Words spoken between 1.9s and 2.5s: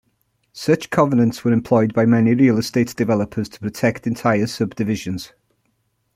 by many